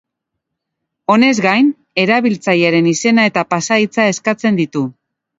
[1.15, 1.67] Honez gain,
[2.03, 4.83] erabiltzailearen izena eta pasahitza eskatzen ditu.